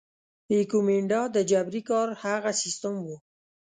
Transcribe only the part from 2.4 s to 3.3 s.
سیستم وو.